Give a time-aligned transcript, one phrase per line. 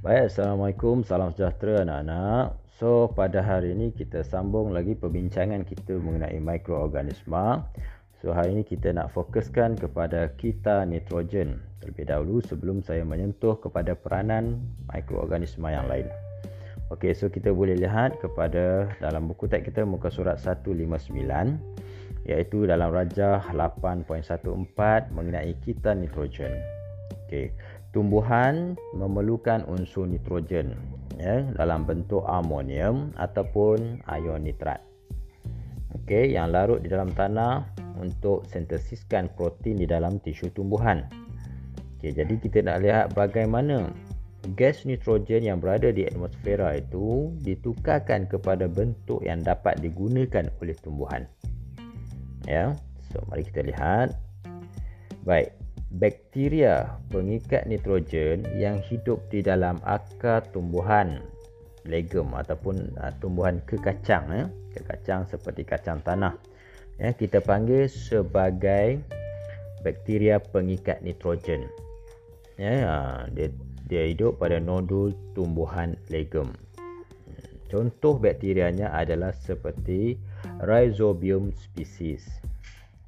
[0.00, 2.56] Baik, Assalamualaikum, salam sejahtera anak-anak.
[2.80, 7.68] So, pada hari ini kita sambung lagi perbincangan kita mengenai mikroorganisma.
[8.24, 11.60] So, hari ini kita nak fokuskan kepada kita nitrogen.
[11.84, 16.08] Terlebih dahulu sebelum saya menyentuh kepada peranan mikroorganisma yang lain.
[16.96, 21.12] Okey, so kita boleh lihat kepada dalam buku teks kita muka surat 159
[22.24, 24.48] iaitu dalam rajah 8.14
[25.12, 26.56] mengenai kita nitrogen.
[27.28, 27.52] Okey,
[27.90, 30.78] tumbuhan memerlukan unsur nitrogen
[31.18, 34.80] ya dalam bentuk amonium ataupun ion nitrat.
[36.00, 37.66] Okey, yang larut di dalam tanah
[37.98, 41.04] untuk sintesiskan protein di dalam tisu tumbuhan.
[41.98, 43.90] Okey, jadi kita nak lihat bagaimana
[44.56, 51.28] gas nitrogen yang berada di atmosfera itu ditukarkan kepada bentuk yang dapat digunakan oleh tumbuhan.
[52.48, 52.72] Ya.
[53.12, 54.16] So, mari kita lihat.
[55.26, 55.52] Baik,
[55.90, 61.18] bakteria pengikat nitrogen yang hidup di dalam akar tumbuhan
[61.82, 66.38] legum ataupun uh, tumbuhan kekacang ya kekacang seperti kacang tanah
[67.02, 67.10] ya.
[67.10, 69.02] Kita panggil sebagai
[69.82, 71.66] bakteria pengikat nitrogen
[72.54, 72.72] ya.
[72.86, 73.50] Uh, dia
[73.90, 76.54] dia hidup pada nodul tumbuhan legum.
[77.70, 80.18] Contoh bakterianya adalah seperti
[80.62, 82.26] rhizobium species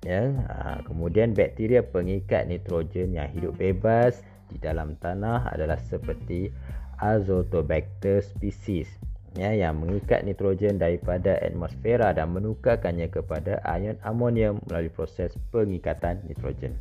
[0.03, 6.51] ya ha, kemudian bakteria pengikat nitrogen yang hidup bebas di dalam tanah adalah seperti
[6.99, 8.91] azotobacter species
[9.39, 16.77] ya yang mengikat nitrogen daripada atmosfera dan menukarkannya kepada ion amonium melalui proses pengikatan nitrogen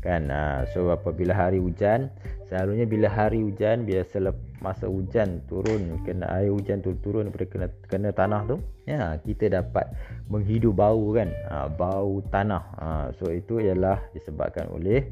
[0.00, 0.30] kan?
[0.30, 2.10] Ha, so apabila hari hujan
[2.46, 7.68] selalunya bila hari hujan selepas masa hujan turun kena air hujan turun turun daripada kena
[7.86, 8.56] kena tanah tu
[8.90, 9.86] ya kita dapat
[10.26, 11.30] menghidu bau kan?
[11.50, 12.64] Ha, bau tanah.
[12.78, 12.86] Ha,
[13.18, 15.06] so itu ialah disebabkan oleh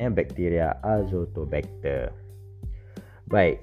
[0.00, 2.12] ya, bakteria azotobacter.
[3.26, 3.60] Baik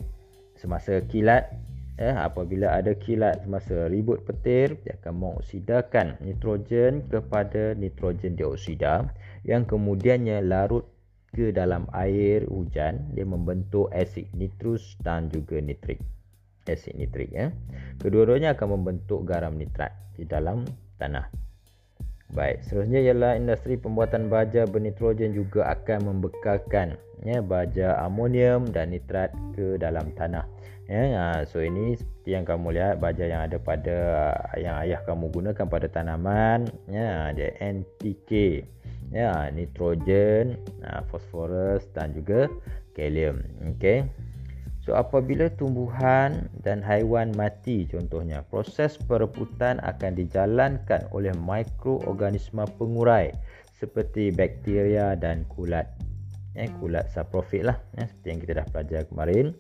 [0.59, 1.49] semasa kilat
[1.97, 9.07] ya, apabila ada kilat semasa ribut petir dia akan mengoksidakan nitrogen kepada nitrogen dioksida
[9.43, 10.87] yang kemudiannya larut
[11.33, 13.11] ke dalam air hujan.
[13.11, 15.99] Dia membentuk asid nitrus dan juga nitrik.
[16.69, 17.51] Asid nitrik ya.
[17.99, 20.63] Kedua-duanya akan membentuk garam nitrat di dalam
[21.01, 21.27] tanah.
[22.33, 29.29] Baik seterusnya ialah industri pembuatan baja bernitrogen juga akan membekalkan ya baja amonium dan nitrat
[29.53, 30.41] ke dalam tanah
[30.89, 31.03] ya.
[31.13, 33.99] Ha, so ini seperti yang kamu lihat baja yang ada pada
[34.57, 38.65] yang ayah kamu gunakan pada tanaman ya dia NPK
[39.11, 40.55] ya nitrogen
[41.09, 42.47] fosforus dan juga
[42.93, 43.41] kalium.
[43.75, 44.07] Okey.
[44.83, 53.31] So apabila tumbuhan dan haiwan mati contohnya proses perebutan akan dijalankan oleh mikroorganisma pengurai
[53.79, 55.87] seperti bakteria dan kulat.
[56.59, 59.55] Eh kulat saprofit lah eh, seperti yang kita dah belajar kemarin.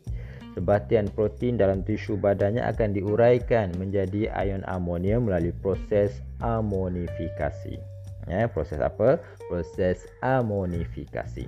[0.53, 7.92] Sebatian protein dalam tisu badannya akan diuraikan menjadi ion amonium melalui proses amonifikasi
[8.27, 9.19] ya proses apa?
[9.47, 11.47] Proses amonifikasi.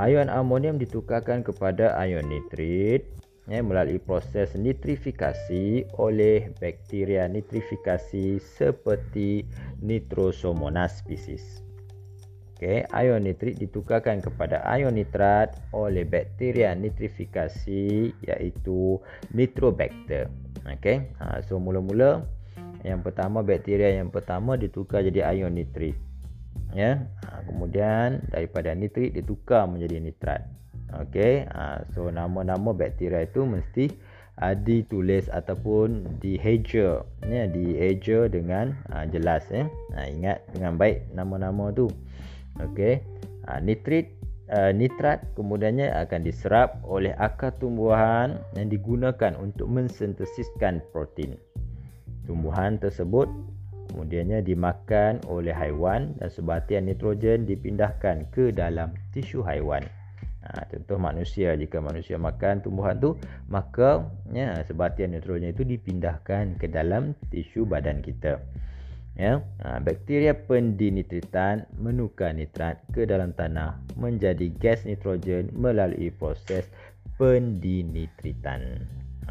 [0.00, 3.04] Ion amonium ditukarkan kepada ion nitrit
[3.50, 9.42] ya melalui proses nitrifikasi oleh bakteria nitrifikasi seperti
[9.82, 11.62] nitrosomonas species
[12.62, 19.02] okey ion nitrit ditukarkan kepada ion nitrat oleh bakteria nitrifikasi iaitu
[19.34, 20.30] nitrobacter.
[20.62, 22.22] Okey ha, so mula-mula
[22.82, 25.94] yang pertama bakteria yang pertama ditukar jadi ion nitrit.
[26.74, 30.42] Ya ha, kemudian daripada nitrit ditukar menjadi nitrat.
[30.92, 33.94] Okey ha, so nama-nama bakteria itu mesti
[34.42, 37.06] uh, ditulis ataupun diheja.
[37.22, 39.70] Ya diheja dengan uh, jelas ya.
[39.94, 41.86] Ha, ingat dengan baik nama-nama tu.
[42.58, 42.98] Okey
[43.46, 44.10] ha, nitrit
[44.50, 51.38] uh, nitrat kemudiannya akan diserap oleh akar tumbuhan yang digunakan untuk mensintesiskan protein
[52.26, 53.26] tumbuhan tersebut
[53.92, 59.84] kemudiannya dimakan oleh haiwan dan sebatian nitrogen dipindahkan ke dalam tisu haiwan.
[60.42, 63.14] Ha, contoh manusia jika manusia makan tumbuhan tu
[63.46, 68.42] maka ya sebatian nitrogen itu dipindahkan ke dalam tisu badan kita.
[69.12, 76.64] Ya, ha, bakteria pendinitritan menukar nitrat ke dalam tanah menjadi gas nitrogen melalui proses
[77.20, 78.88] pendinitritan.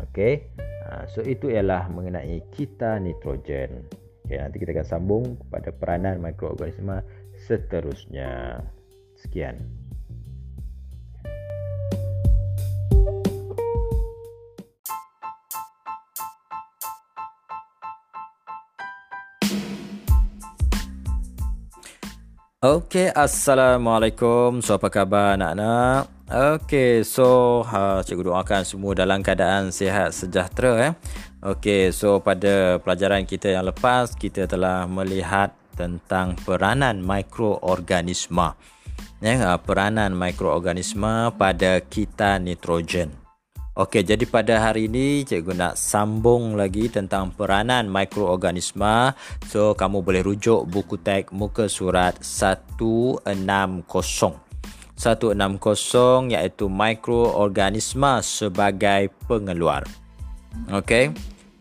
[0.09, 0.49] Okey.
[0.87, 3.85] Ha, so itu ialah mengenai kita nitrogen.
[4.25, 7.05] Okay, nanti kita akan sambung kepada peranan mikroorganisma
[7.45, 8.63] seterusnya.
[9.19, 9.61] Sekian.
[22.61, 24.61] Okey, Assalamualaikum.
[24.61, 26.20] So, apa khabar anak-anak?
[26.31, 30.93] Okay, so uh, cikgu doakan semua dalam keadaan sihat sejahtera eh.
[31.43, 38.55] Okay, so pada pelajaran kita yang lepas kita telah melihat tentang peranan mikroorganisma.
[39.19, 43.11] Ya, uh, peranan mikroorganisma pada kita nitrogen.
[43.75, 49.19] Okey, jadi pada hari ini cikgu nak sambung lagi tentang peranan mikroorganisma.
[49.51, 54.50] So, kamu boleh rujuk buku teks muka surat 160.
[55.01, 59.81] 160 iaitu mikroorganisma sebagai pengeluar.
[60.69, 61.09] Okey.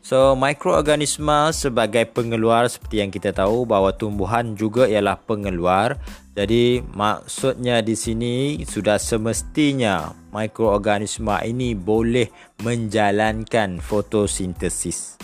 [0.05, 5.97] So, mikroorganisma sebagai pengeluar seperti yang kita tahu bahawa tumbuhan juga ialah pengeluar.
[6.37, 12.29] Jadi maksudnya di sini sudah semestinya mikroorganisma ini boleh
[12.61, 15.21] menjalankan fotosintesis.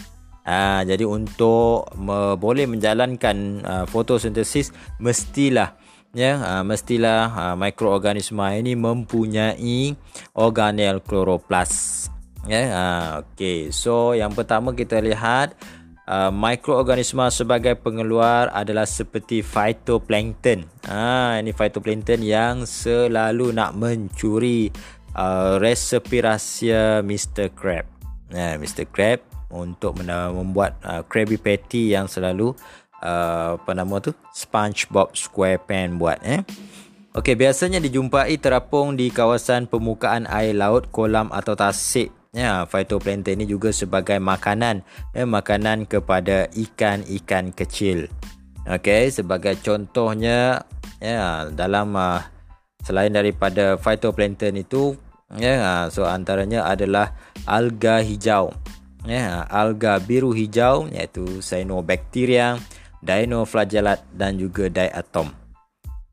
[0.46, 4.70] Ha, jadi untuk me, boleh menjalankan uh, fotosintesis
[5.02, 5.74] mestilah
[6.12, 9.96] ya uh, mestilah uh, mikroorganisma ini mempunyai
[10.36, 12.06] organel kloroplas.
[12.46, 13.74] Ya, uh, okey.
[13.74, 15.58] So yang pertama kita lihat
[16.06, 20.62] uh, mikroorganisma sebagai pengeluar adalah seperti phytoplankton.
[20.86, 24.70] Ah, ini phytoplankton yang selalu nak mencuri
[25.18, 27.50] uh, respirasi Mr.
[27.50, 27.84] Crab.
[28.30, 28.86] Nah, Mr.
[28.90, 32.50] Crab untuk membuat uh, Krabby Patty yang selalu
[33.06, 34.10] uh, apa nama tu?
[34.34, 36.42] SpongeBob SquarePants buat eh.
[37.14, 43.48] Okey, biasanya dijumpai terapung di kawasan permukaan air laut, kolam atau tasik Ya, phytoplankton ini
[43.48, 44.84] juga sebagai makanan,
[45.16, 48.12] ya, makanan kepada ikan-ikan kecil.
[48.68, 50.60] Okey, sebagai contohnya,
[51.00, 52.20] ya, dalam uh,
[52.84, 55.00] selain daripada phytoplankton itu,
[55.40, 57.16] ya, so antaranya adalah
[57.48, 58.52] alga hijau.
[59.08, 62.60] Ya, alga biru hijau iaitu cyanobacteria,
[63.02, 65.46] dinoflagellat dan juga diatom.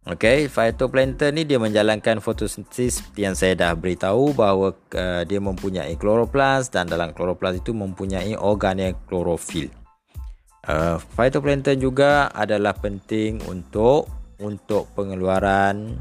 [0.04, 6.68] Okey, phytoplankton ni dia menjalankan fotosintesis yang saya dah beritahu bahawa uh, dia mempunyai kloroplas
[6.68, 9.72] dan dalam kloroplas itu mempunyai organel klorofil.
[10.68, 14.12] Uh, phytoplankton juga adalah penting untuk
[14.44, 15.96] untuk pengeluaran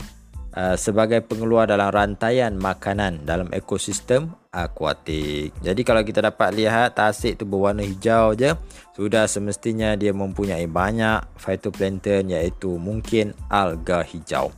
[0.56, 5.56] uh, sebagai pengeluar dalam rantaian makanan dalam ekosistem akuatik.
[5.64, 8.52] Jadi kalau kita dapat lihat tasik tu berwarna hijau je,
[8.92, 14.52] sudah semestinya dia mempunyai banyak phytoplankton iaitu mungkin alga hijau.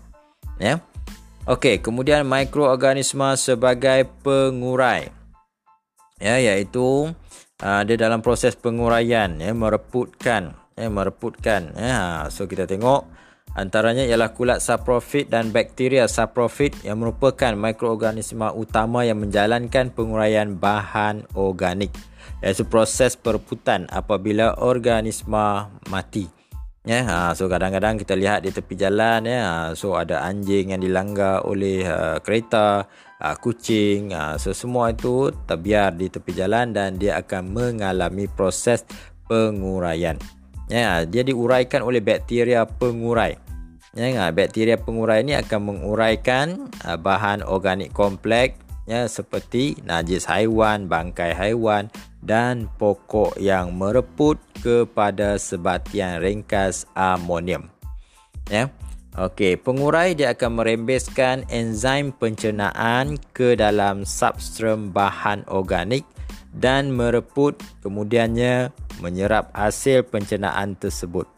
[0.58, 0.82] Ya.
[1.44, 5.12] Okey, kemudian mikroorganisma sebagai pengurai.
[6.16, 7.12] Ya, iaitu
[7.60, 12.26] uh, dia dalam proses penguraian ya mereputkan ya mereputkan ya.
[12.30, 13.06] So kita tengok
[13.54, 21.22] Antaranya ialah kulat saprofit dan bakteria saprofit yang merupakan mikroorganisma utama yang menjalankan penguraian bahan
[21.38, 21.94] organik
[22.42, 26.26] iaitu proses pereputan apabila organisma mati.
[26.84, 30.84] Ya, ha, so kadang-kadang kita lihat di tepi jalan ya, ha, so ada anjing yang
[30.84, 32.84] dilanggar oleh uh, kereta,
[33.24, 38.84] uh, kucing, uh, so semua itu terbiar di tepi jalan dan dia akan mengalami proses
[39.24, 40.20] penguraian.
[40.68, 43.43] Ya, dia diuraikan oleh bakteria pengurai.
[43.94, 48.58] Ya, ingat, bakteria pengurai ini akan menguraikan uh, bahan organik kompleks
[48.90, 51.86] ya, seperti najis haiwan, bangkai haiwan
[52.18, 57.70] dan pokok yang mereput kepada sebatian ringkas amonium.
[58.50, 58.66] Ya.
[59.14, 66.02] Okey, pengurai dia akan merembeskan enzim pencernaan ke dalam substrat bahan organik
[66.50, 67.54] dan mereput
[67.86, 71.30] kemudiannya menyerap hasil pencernaan tersebut.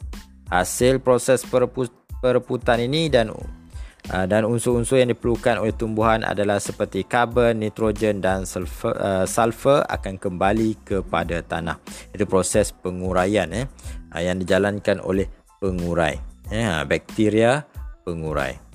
[0.49, 7.07] Hasil proses pereput pereputan ini dan uh, dan unsur-unsur yang diperlukan oleh tumbuhan adalah seperti
[7.07, 11.79] karbon, nitrogen dan sulfur, uh, sulfur akan kembali kepada tanah.
[12.15, 13.67] Itu proses penguraian eh,
[14.15, 15.27] uh, yang dijalankan oleh
[15.59, 16.19] pengurai.
[16.47, 17.67] Eh, bakteria
[18.07, 18.67] pengurai.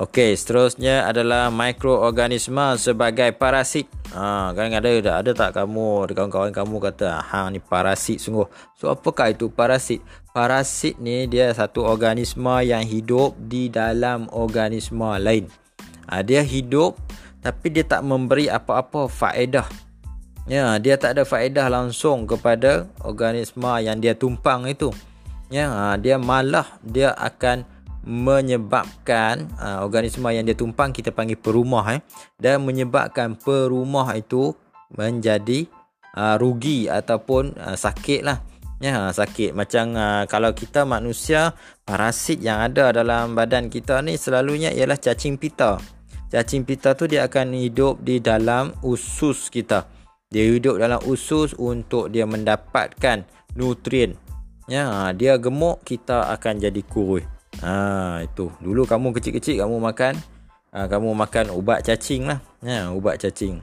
[0.00, 3.84] Okey, seterusnya adalah mikroorganisma sebagai parasit.
[4.16, 8.48] Ha, kan ada ada tak kamu, kawan-kawan kamu kata, ha ni parasit sungguh.
[8.80, 10.00] So apakah itu parasit?
[10.30, 15.50] Parasit ni dia satu organisma yang hidup di dalam organisma lain.
[16.06, 16.94] Ha, dia hidup
[17.42, 19.66] tapi dia tak memberi apa-apa faedah.
[20.46, 24.94] Ya, dia tak ada faedah langsung kepada organisma yang dia tumpang itu.
[25.50, 27.66] Ya, ha, dia malah dia akan
[28.06, 32.00] menyebabkan uh, organisma yang dia tumpang kita panggil perumah eh
[32.40, 34.56] dan menyebabkan perumah itu
[34.94, 35.68] menjadi
[36.16, 38.40] uh, rugi ataupun uh, sakit lah
[38.80, 41.52] ya sakit macam uh, kalau kita manusia
[41.84, 45.76] parasit yang ada dalam badan kita ni selalunya ialah cacing pita
[46.32, 49.84] cacing pita tu dia akan hidup di dalam usus kita
[50.32, 54.16] dia hidup dalam usus untuk dia mendapatkan nutrien
[54.64, 58.48] ya dia gemuk kita akan jadi kurus Ha itu.
[58.62, 60.14] Dulu kamu kecil-kecil kamu makan
[60.70, 62.38] uh, kamu makan ubat cacing lah.
[62.62, 63.60] Ya, ubat cacing.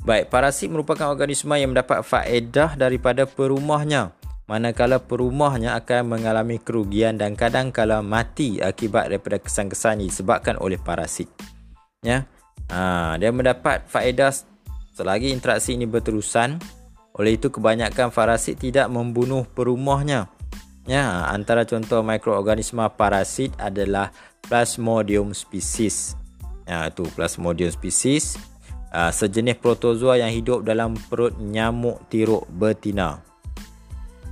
[0.00, 4.16] Baik, parasit merupakan organisma yang mendapat faedah daripada perumahnya.
[4.50, 11.30] Manakala perumahnya akan mengalami kerugian dan kadang-kala mati akibat daripada kesan-kesan disebabkan oleh parasit.
[12.02, 12.26] Ya.
[12.66, 14.34] Ha, dia mendapat faedah
[14.90, 16.58] selagi interaksi ini berterusan.
[17.14, 20.26] Oleh itu kebanyakan parasit tidak membunuh perumahnya.
[20.82, 24.10] Ya, antara contoh mikroorganisma parasit adalah
[24.50, 26.18] Plasmodium species.
[26.66, 28.34] Ya, itu Plasmodium species
[28.90, 33.29] uh, sejenis protozoa yang hidup dalam perut nyamuk tiruk betina.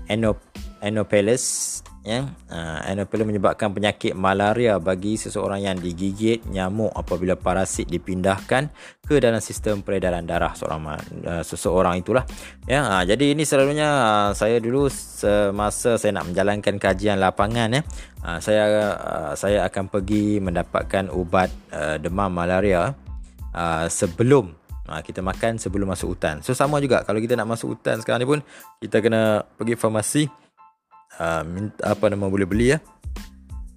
[0.09, 0.41] Anop
[0.79, 2.25] Anopheles ya.
[2.49, 8.71] Uh, Anopheles menyebabkan penyakit malaria bagi seseorang yang digigit nyamuk apabila parasit dipindahkan
[9.05, 10.97] ke dalam sistem peredaran darah seorang
[11.27, 12.25] uh, seseorang itulah.
[12.65, 12.87] Ya.
[12.87, 17.83] Uh, jadi ini selalunya uh, saya dulu semasa saya nak menjalankan kajian lapangan ya.
[18.23, 18.63] Uh, saya
[18.97, 22.95] uh, saya akan pergi mendapatkan ubat uh, demam malaria
[23.53, 24.55] uh, sebelum
[24.89, 26.41] uh, kita makan sebelum masuk hutan.
[26.41, 28.41] So sama juga kalau kita nak masuk hutan sekarang ni pun
[28.81, 30.23] kita kena pergi farmasi
[31.21, 32.79] uh, minta apa nama boleh beli ya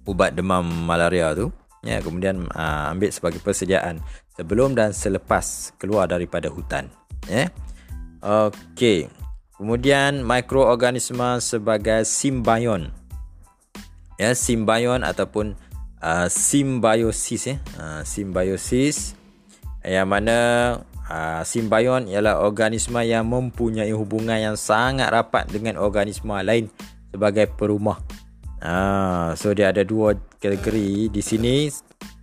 [0.02, 1.54] ubat demam malaria tu
[1.86, 4.02] ya kemudian uh, ambil sebagai persediaan
[4.34, 6.90] sebelum dan selepas keluar daripada hutan
[7.28, 7.50] ya.
[8.22, 9.10] Okey.
[9.58, 12.94] Kemudian mikroorganisma sebagai simbion.
[14.14, 15.58] Ya, simbion ataupun
[15.98, 17.56] uh, simbiosis ya.
[17.78, 19.18] Uh, simbiosis
[19.82, 20.78] yang mana
[21.12, 26.72] uh, simbion ialah organisma yang mempunyai hubungan yang sangat rapat dengan organisma lain
[27.12, 28.00] sebagai perumah.
[28.62, 31.68] Uh, so dia ada dua kategori di sini.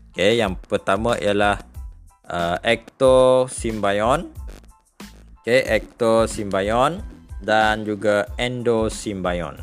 [0.09, 1.61] Okay, yang pertama ialah
[2.25, 4.33] uh, ectosimbion.
[5.39, 6.99] Okay, ectosimbion
[7.39, 9.61] dan juga endosimbion.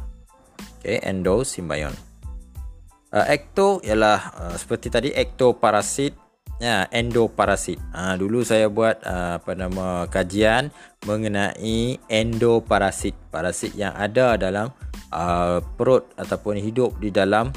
[0.80, 1.92] Okay, endosimbion.
[3.10, 6.25] Uh, ecto ialah uh, seperti tadi ektoparasit
[6.56, 7.76] ya endoparasit.
[7.92, 10.72] Ha, dulu saya buat uh, apa nama kajian
[11.04, 14.72] mengenai endoparasit, parasit yang ada dalam
[15.12, 17.52] uh, perut ataupun hidup di dalam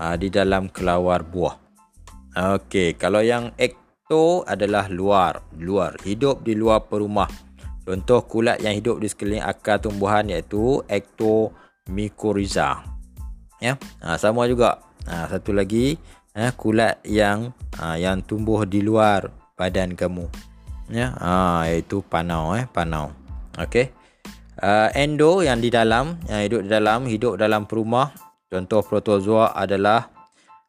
[0.00, 1.56] uh, di dalam kelawar buah.
[2.38, 7.28] Okey, kalau yang ekto adalah luar, luar, hidup di luar perumah.
[7.88, 12.84] Contoh kulat yang hidup di sekeliling akar tumbuhan iaitu ectomycorrhiza.
[13.58, 13.74] Ya,
[14.04, 14.84] ha, sama juga.
[15.08, 15.96] Ha, satu lagi
[16.36, 20.28] eh, kulat yang uh, yang tumbuh di luar badan kamu.
[20.88, 23.12] Ya uh, iaitu panau eh panau.
[23.60, 23.92] Okey.
[24.58, 28.12] Uh, endo yang di dalam yang hidup di dalam hidup dalam perumah.
[28.48, 30.08] Contoh protozoa adalah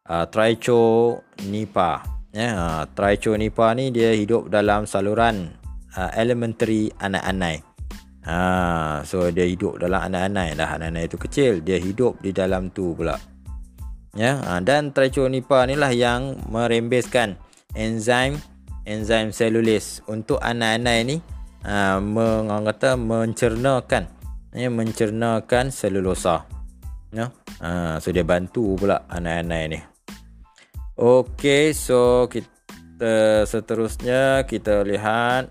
[0.07, 2.03] uh, trichonipa.
[2.35, 5.55] Ya uh, trichonipa ni dia hidup dalam saluran
[5.95, 7.69] uh, elementary anak-anak
[8.29, 10.69] Ha, so dia hidup dalam anak-anak lah.
[10.75, 13.15] Anak-anak itu kecil dia hidup di dalam tu pula
[14.17, 17.37] ya ha, dan trichonipa inilah yang merembeskan
[17.77, 18.37] enzim
[18.85, 21.15] enzim selulis untuk anak-anak ini
[21.65, 24.09] ha, mengata mencernakan
[24.55, 26.45] ya mencernakan selulosa.
[27.09, 29.79] Ya ha, so dia bantu pula anak-anak ini
[30.93, 35.49] okey so kita seterusnya kita lihat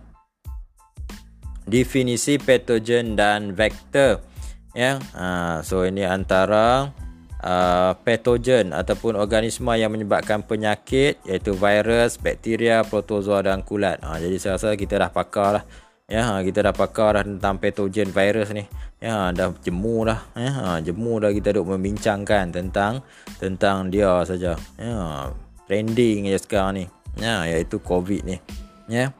[1.69, 4.25] definisi patogen dan vektor.
[4.73, 6.93] Ya ha, so ini antara
[7.43, 14.03] uh, patogen ataupun organisma yang menyebabkan penyakit iaitu virus, bakteria, protozoa dan kulat.
[14.03, 15.65] Ha, jadi saya rasa kita dah pakar lah.
[16.09, 18.65] Ya, ha, kita dah pakar dah tentang patogen virus ni.
[18.99, 20.21] Ya, dah jemu dah.
[20.35, 23.05] Ya, ha, jemu dah kita duk membincangkan tentang
[23.37, 24.57] tentang dia saja.
[24.81, 25.29] Ya,
[25.69, 26.85] trending je sekarang ni.
[27.21, 28.41] Ya, iaitu COVID ni.
[28.89, 29.13] Ya.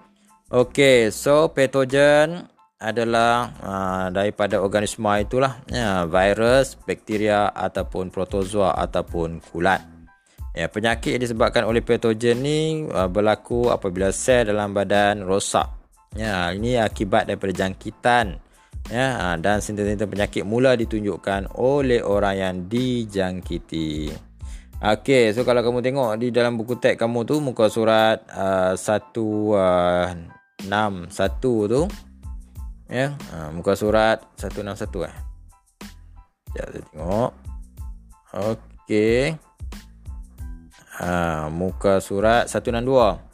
[0.49, 2.49] Okay, so patogen
[2.79, 9.83] adalah uh, daripada organisma itulah ya, virus, bakteria ataupun protozoa ataupun kulat.
[10.55, 15.67] Ya, penyakit yang disebabkan oleh patogen ni uh, berlaku apabila sel dalam badan rosak.
[16.15, 18.39] Ya, ini akibat daripada jangkitan.
[18.89, 24.15] Ya, uh, dan simptom-simptom penyakit mula ditunjukkan oleh orang yang dijangkiti.
[24.79, 30.71] Okey, so kalau kamu tengok di dalam buku teks kamu tu muka surat uh, 161
[30.71, 31.83] uh, tu
[32.89, 35.17] ya ha, muka surat 161 eh.
[36.49, 37.31] Sekejap saya tengok.
[38.35, 39.23] Okey.
[40.99, 43.29] Ha, muka surat 162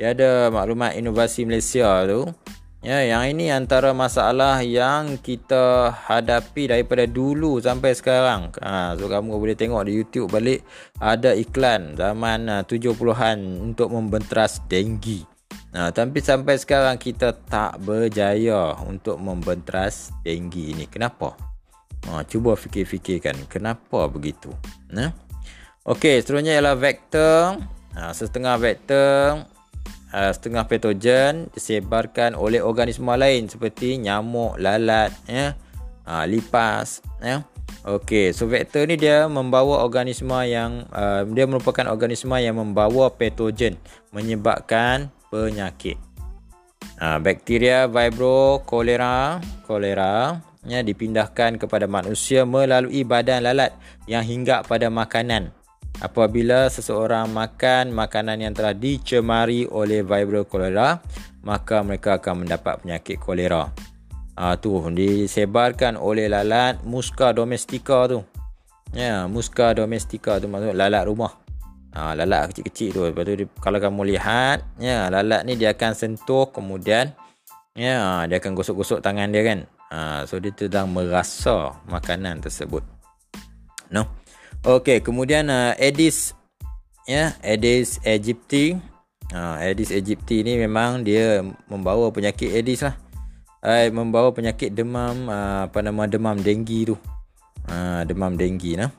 [0.00, 2.32] dia ada maklumat inovasi Malaysia tu.
[2.80, 8.48] Ya yang ini antara masalah yang kita hadapi daripada dulu sampai sekarang.
[8.64, 10.64] Ha, so kamu boleh tengok di YouTube balik
[10.96, 15.39] ada iklan zaman 70-an untuk membenteras denggi
[15.70, 20.90] Nah, tapi sampai sekarang kita tak berjaya untuk membenteras denggi ini.
[20.90, 21.38] Kenapa?
[22.10, 24.50] Ha, cuba fikir-fikirkan kenapa begitu.
[24.90, 25.14] Nah.
[25.86, 27.56] Okey, seterusnya ialah vektor.
[27.94, 29.46] Ha, setengah vektor
[30.14, 35.54] uh, setengah patogen disebarkan oleh organisma lain seperti nyamuk, lalat, ya.
[36.06, 37.46] Ha, lipas, ya.
[37.86, 43.78] Okey, so vektor ni dia membawa organisma yang uh, dia merupakan organisma yang membawa patogen
[44.12, 45.96] menyebabkan penyakit.
[47.00, 50.36] Uh, bakteria vibro cholera, cholera
[50.68, 53.72] ya dipindahkan kepada manusia melalui badan lalat
[54.04, 55.54] yang hinggap pada makanan.
[56.00, 61.00] Apabila seseorang makan makanan yang telah dicemari oleh vibro cholera,
[61.44, 63.68] maka mereka akan mendapat penyakit kolera.
[64.40, 68.24] Ah tu disebarkan oleh lalat Musca domestica tu.
[68.96, 71.36] Ya, Musca domestica tu maksud lalat rumah.
[71.90, 73.00] Ah lalat kecil-kecil tu.
[73.02, 77.10] Lepas tu kalau kamu lihat, ya lalat ni dia akan sentuh kemudian
[77.74, 79.58] ya dia akan gosok-gosok tangan dia kan.
[79.90, 82.86] Ah so dia sedang merasa makanan tersebut.
[83.90, 84.06] No.
[84.60, 86.36] Okey, kemudian uh, Aedes
[87.08, 88.78] ya, Aedes aegypti.
[89.34, 92.94] Ah Aedes aegypti ni memang dia membawa penyakit Aedes lah
[93.64, 96.96] uh, membawa penyakit demam uh, apa nama demam denggi tu.
[97.68, 98.90] Uh, demam denggi nah.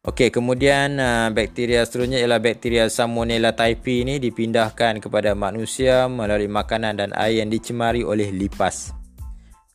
[0.00, 6.96] Okey, kemudian uh, bakteria seterusnya ialah bakteria Salmonella typhi ni dipindahkan kepada manusia melalui makanan
[6.96, 8.96] dan air yang dicemari oleh lipas.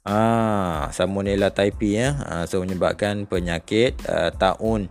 [0.01, 4.89] Ah, Salmonella typhi ya, uh, so menyebabkan penyakit uh, taun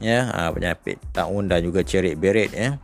[0.00, 2.80] ya, uh, penyakit taun dan juga cerit beret ya.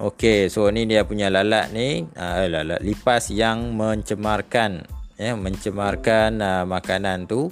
[0.00, 4.88] Okey, so ni dia punya lalat ni, uh, lalat lipas yang mencemarkan
[5.20, 7.48] ya mencemarkan uh, makanan tu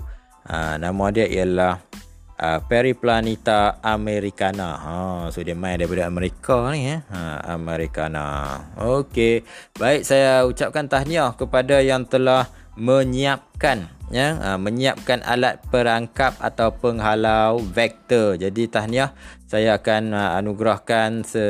[0.48, 1.80] uh, nama dia ialah
[2.38, 4.68] uh, Periplaneta americana.
[4.80, 4.94] Ha
[5.30, 8.24] so dia main daripada Amerika ni ya ha americana.
[8.78, 9.46] Okey.
[9.78, 17.60] Baik saya ucapkan tahniah kepada yang telah menyiapkan ya uh, menyiapkan alat perangkap atau penghalau
[17.62, 19.16] vektor jadi tahniah
[19.48, 21.44] saya akan uh, anugerahkan se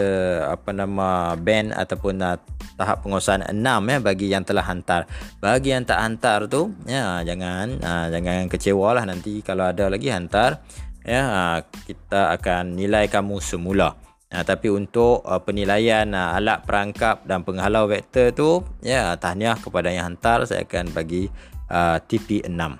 [0.44, 2.36] apa nama band ataupun uh,
[2.74, 5.06] tahap penguasaan 6 ya bagi yang telah hantar.
[5.38, 10.60] Bagi yang tak hantar tu ya jangan ha, jangan kecewalah nanti kalau ada lagi hantar
[11.06, 11.40] ya ha,
[11.86, 13.94] kita akan nilai kamu semula.
[14.34, 19.94] Ha, tapi untuk uh, penilaian uh, alat perangkap dan penghalau vektor tu ya tahniah kepada
[19.94, 21.30] yang hantar saya akan bagi
[21.74, 22.78] uh, TP6.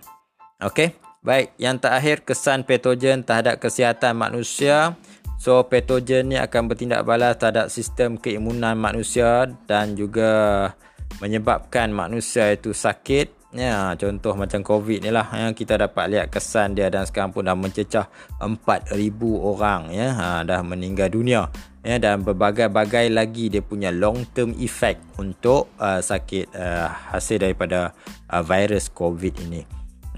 [0.63, 0.95] Okey.
[1.25, 4.95] Baik, yang terakhir kesan patogen terhadap kesihatan manusia.
[5.41, 10.73] So patogen ni akan bertindak balas terhadap sistem keimunan manusia dan juga
[11.19, 13.34] menyebabkan manusia itu sakit.
[13.55, 17.47] Ya, contoh macam COVID ni lah yang kita dapat lihat kesan dia dan sekarang pun
[17.47, 18.11] dah mencecah
[18.43, 18.90] 4000
[19.38, 21.47] orang ya, ha, dah meninggal dunia.
[21.87, 27.95] Ya, dan berbagai-bagai lagi dia punya long term effect untuk uh, sakit uh, hasil daripada
[28.27, 29.62] uh, virus COVID ini.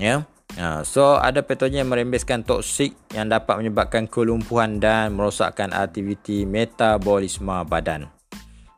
[0.01, 0.25] Ya.
[0.57, 7.53] Ha, so ada patogen yang merembeskan toksik yang dapat menyebabkan kelumpuhan dan merosakkan aktiviti metabolisme
[7.68, 8.15] badan.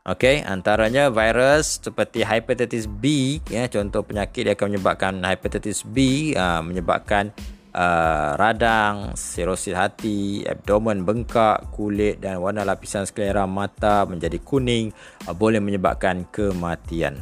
[0.09, 6.65] Okey, antaranya virus seperti hepatitis B, ya, contoh penyakit yang akan menyebabkan hepatitis B, uh,
[6.65, 7.29] menyebabkan
[7.77, 14.89] uh, radang, sirosis hati, abdomen bengkak, kulit dan warna lapisan sklera mata menjadi kuning,
[15.29, 17.21] uh, boleh menyebabkan kematian.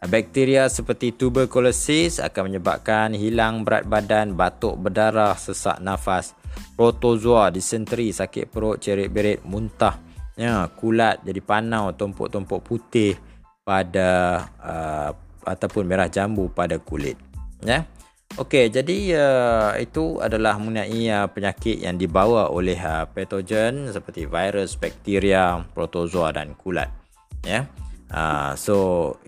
[0.00, 6.32] Bakteria seperti tuberculosis akan menyebabkan hilang berat badan, batuk berdarah, sesak nafas,
[6.80, 13.16] protozoa, disenteri, sakit perut, cerit berit, muntah, ya, kulat jadi panau, tumpuk-tumpuk putih
[13.62, 14.10] pada
[14.58, 15.10] uh,
[15.46, 17.18] ataupun merah jambu pada kulit.
[17.62, 17.86] Ya.
[18.32, 24.72] Okey, jadi uh, itu adalah mengenai uh, penyakit yang dibawa oleh uh, patogen seperti virus,
[24.80, 26.88] bakteria, protozoa dan kulat.
[27.44, 27.68] Ya.
[28.08, 28.76] Uh, so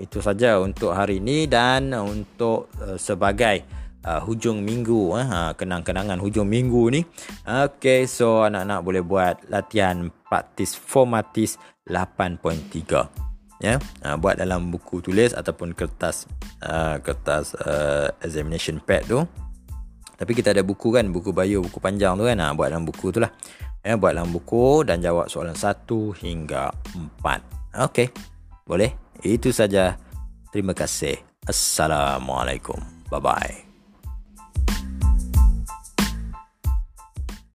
[0.00, 3.64] itu saja untuk hari ini dan untuk uh, sebagai
[4.08, 7.00] uh, hujung minggu uh, kenang-kenangan hujung minggu ni.
[7.44, 11.54] Okay, so anak-anak boleh buat latihan praktis formatis
[11.86, 13.62] 8.3.
[13.62, 16.26] Ya, uh, buat dalam buku tulis ataupun kertas
[16.66, 19.22] uh, kertas uh, examination pad tu.
[20.18, 22.34] Tapi kita ada buku kan, buku bio, buku panjang tu kan.
[22.34, 23.30] Uh, buat dalam buku tu lah.
[23.86, 25.86] Ya, buat dalam buku dan jawab soalan 1
[26.18, 26.74] hingga
[27.22, 27.86] 4.
[27.92, 28.10] Okay.
[28.66, 28.96] Boleh?
[29.22, 29.94] Itu saja.
[30.50, 31.20] Terima kasih.
[31.44, 32.80] Assalamualaikum.
[33.12, 33.73] Bye-bye.